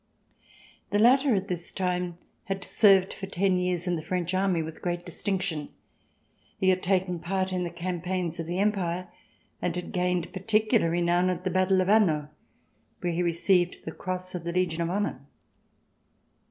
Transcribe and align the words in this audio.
The 0.89 0.97
latter 0.97 1.35
at 1.35 1.47
this 1.47 1.71
time 1.71 2.17
had 2.45 2.63
served 2.63 3.13
for 3.13 3.27
ten 3.27 3.57
years 3.57 3.85
in 3.85 3.97
the 3.97 4.01
French 4.01 4.33
army 4.33 4.63
with 4.63 4.81
great 4.81 5.05
distinction. 5.05 5.69
He 6.57 6.69
had 6.69 6.81
taken 6.81 7.19
part 7.19 7.53
in 7.53 7.63
the 7.65 7.69
campaigns 7.69 8.39
of 8.39 8.47
the 8.47 8.57
Empire 8.57 9.09
and 9.61 9.75
had 9.75 9.91
gained 9.91 10.33
particular 10.33 10.89
renown 10.89 11.29
at 11.29 11.43
the 11.43 11.51
battle 11.51 11.81
of 11.81 11.87
Hanau 11.87 12.29
where 13.01 13.13
he 13.13 13.21
received 13.21 13.75
the 13.85 13.91
cross 13.91 14.33
of 14.33 14.43
the 14.43 14.51
Legion 14.53 14.81
of 14.81 14.89
Honor. 14.89 15.21